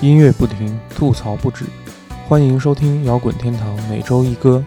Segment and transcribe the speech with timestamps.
[0.00, 1.64] 音乐不停，吐槽不止。
[2.28, 4.64] 欢迎收听摇滚天堂每周一歌。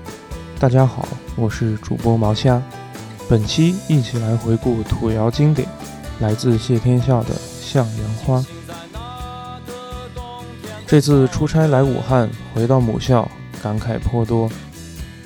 [0.59, 1.07] 大家好，
[1.37, 2.61] 我是主播毛虾。
[3.29, 5.65] 本期一起来回顾土窑经典，
[6.19, 8.39] 来自谢天笑的《向阳花》。
[10.85, 13.25] 这次出差来武汉，回到母校，
[13.63, 14.49] 感慨颇多。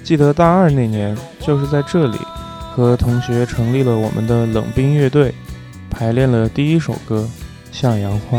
[0.04, 2.20] 记得大二那年，就是在这里
[2.76, 5.34] 和同学成立了我们的冷冰乐队，
[5.90, 7.28] 排练了第一首歌
[7.76, 8.38] 《向阳花》。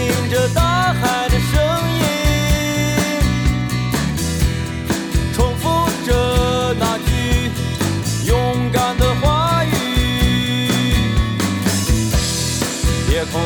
[0.00, 1.60] 听着大海的声
[1.92, 2.02] 音，
[5.34, 7.50] 重复着那句
[8.26, 9.68] 勇敢的话语。
[13.12, 13.42] 夜空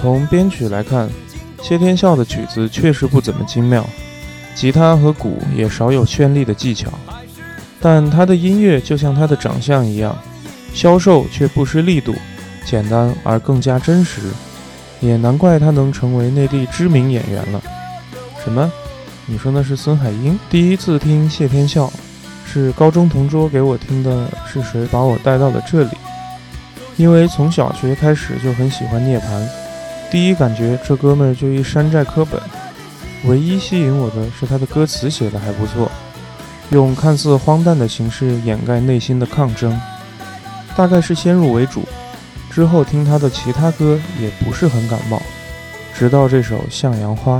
[0.00, 1.08] 从编曲来看。
[1.60, 3.84] 谢天笑的曲子确实不怎么精妙，
[4.54, 6.88] 吉他和鼓也少有绚丽的技巧，
[7.80, 10.16] 但他的音乐就像他的长相一样，
[10.72, 12.14] 消瘦却不失力度，
[12.64, 14.20] 简单而更加真实，
[15.00, 17.60] 也难怪他能成为内地知名演员了。
[18.44, 18.70] 什么？
[19.26, 20.38] 你说那是孙海英？
[20.48, 21.92] 第一次听谢天笑，
[22.46, 25.90] 是高中同桌给我听的，是谁把我带到了这里？
[26.96, 29.24] 因为从小学开始就很喜欢涅槃。
[30.10, 32.40] 第一感觉，这哥们儿就一山寨科本。
[33.26, 35.90] 唯一吸引我的是他的歌词写的还不错，
[36.70, 39.78] 用看似荒诞的形式掩盖内心的抗争。
[40.76, 41.82] 大概是先入为主，
[42.50, 45.20] 之后听他的其他歌也不是很感冒，
[45.94, 47.38] 直到这首《向阳花》。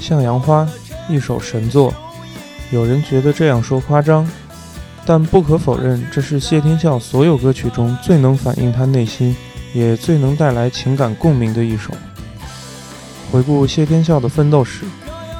[0.00, 0.68] 向阳花，
[1.08, 1.94] 一首神作。
[2.72, 4.28] 有人觉得这样说夸张，
[5.06, 9.36] 但不可否认，这是谢天笑所有歌曲中最能反映他内心，
[9.72, 11.92] 也最能带来情感共鸣的一首。
[13.30, 14.84] 回顾谢天笑的奋斗史，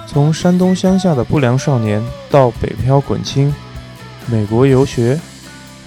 [0.06, 3.52] 从山东乡下的不良少年到北漂滚青，
[4.26, 5.18] 美国游学，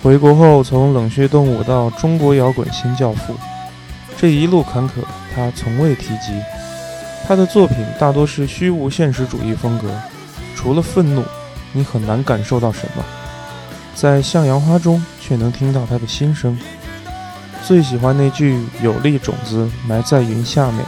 [0.02, 3.36] 回国后从冷血动物到中国摇滚新教父，
[4.18, 4.92] 这一路坎坷，
[5.34, 6.34] 他从未提及。
[7.26, 9.90] 他的作品大多是虚无现实主义风格，
[10.56, 11.24] 除了愤怒，
[11.72, 13.04] 你很难感受到什么。
[13.96, 16.58] 在《向阳花》中，却能听到他的心声。
[17.66, 20.84] 最喜欢那句“有粒种子埋在云下面”。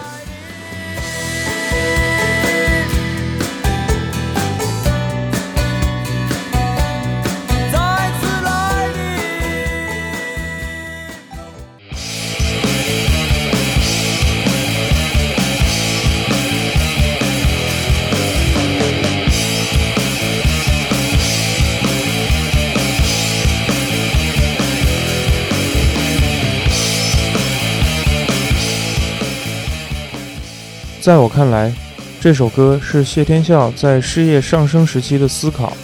[31.06, 31.72] 在我看来，
[32.20, 35.78] 这首歌是谢天笑在事业上升时期的思考。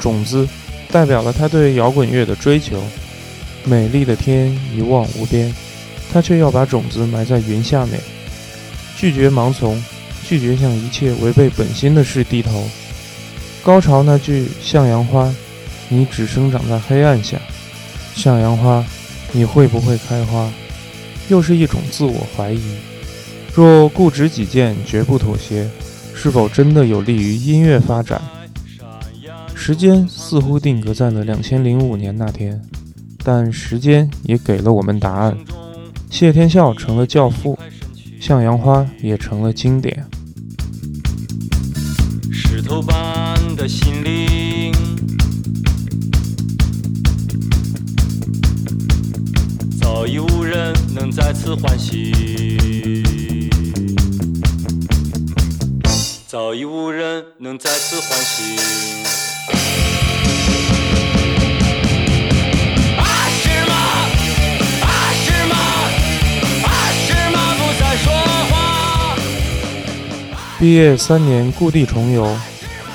[0.00, 0.48] 种子
[0.90, 2.82] 代表了他对摇滚乐的追求。
[3.62, 5.54] 美丽的天一望无边，
[6.12, 8.00] 他却要把种子埋在云下面，
[8.96, 9.80] 拒绝盲从，
[10.26, 12.68] 拒绝向一切违背本心的事低头。
[13.62, 15.32] 高潮那句“向阳花，
[15.88, 17.36] 你只生长在黑暗下”，
[18.16, 18.84] 向阳花，
[19.30, 20.50] 你会不会开花？
[21.28, 22.60] 又是一种自我怀疑。
[23.54, 25.70] 若固执己见，绝不妥协，
[26.14, 28.20] 是否真的有利于音乐发展？
[29.54, 32.60] 时间似乎定格在了两千零五年那天，
[33.22, 35.36] 但时间也给了我们答案。
[36.10, 37.58] 谢天笑成了教父，
[38.18, 40.06] 向阳花也成了经典。
[42.32, 44.72] 石头般的心灵，
[49.78, 52.71] 早已无人能再次唤醒。
[56.32, 58.56] 早已无人能再次唤醒。
[70.58, 72.34] 毕业三年，故地重游，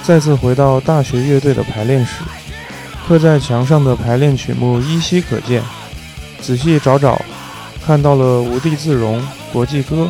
[0.02, 2.14] 再次回到大学乐队的排练室，
[3.08, 5.62] 刻在墙上的排练曲目依稀可见。
[6.42, 7.22] 仔细找找，
[7.86, 9.20] 看到了《无地自容》
[9.54, 9.96] 《国际歌》《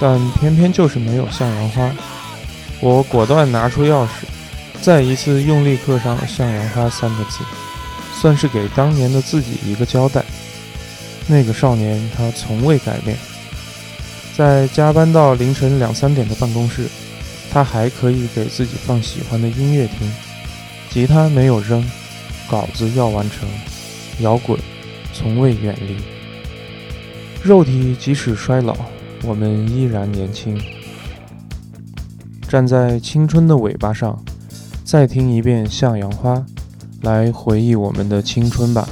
[0.00, 1.90] 但偏偏就是没有向阳花。
[2.80, 4.08] 我果断拿出钥匙，
[4.80, 7.44] 再一次用力刻上“向阳花”三个字，
[8.14, 10.24] 算是给当年的自己一个交代。
[11.26, 13.16] 那个少年，他从未改变，
[14.36, 16.86] 在加班到凌晨两三点的办公室，
[17.50, 20.12] 他还可以给自己放喜欢的音乐听，
[20.88, 21.84] 吉他没有扔，
[22.48, 23.48] 稿子要完成，
[24.20, 24.58] 摇滚
[25.12, 25.96] 从未远离。
[27.42, 28.76] 肉体即使衰老，
[29.22, 30.56] 我们依然年轻。
[32.48, 34.18] 站在青春的尾巴上，
[34.82, 36.34] 再听一遍《向阳花》，
[37.02, 38.88] 来回忆我们的青春吧。